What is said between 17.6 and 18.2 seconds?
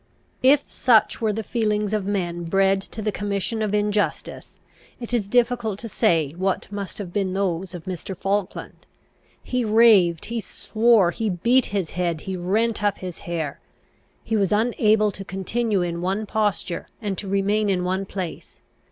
in one